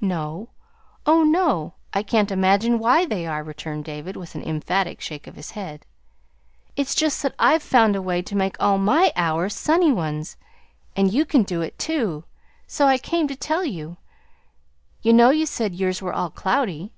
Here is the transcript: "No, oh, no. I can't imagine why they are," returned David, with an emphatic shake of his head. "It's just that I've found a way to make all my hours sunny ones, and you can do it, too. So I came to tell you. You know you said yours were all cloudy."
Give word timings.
"No, 0.00 0.48
oh, 1.06 1.22
no. 1.22 1.74
I 1.92 2.02
can't 2.02 2.32
imagine 2.32 2.80
why 2.80 3.04
they 3.06 3.24
are," 3.24 3.44
returned 3.44 3.84
David, 3.84 4.16
with 4.16 4.34
an 4.34 4.42
emphatic 4.42 5.00
shake 5.00 5.28
of 5.28 5.36
his 5.36 5.52
head. 5.52 5.86
"It's 6.74 6.92
just 6.96 7.22
that 7.22 7.36
I've 7.38 7.62
found 7.62 7.94
a 7.94 8.02
way 8.02 8.20
to 8.20 8.34
make 8.34 8.56
all 8.58 8.78
my 8.78 9.12
hours 9.14 9.54
sunny 9.54 9.92
ones, 9.92 10.36
and 10.96 11.12
you 11.12 11.24
can 11.24 11.44
do 11.44 11.62
it, 11.62 11.78
too. 11.78 12.24
So 12.66 12.88
I 12.88 12.98
came 12.98 13.28
to 13.28 13.36
tell 13.36 13.64
you. 13.64 13.96
You 15.02 15.12
know 15.12 15.30
you 15.30 15.46
said 15.46 15.76
yours 15.76 16.02
were 16.02 16.12
all 16.12 16.30
cloudy." 16.30 16.92